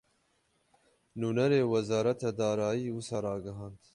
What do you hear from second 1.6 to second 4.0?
Wezareta Darayî, wisa ragihand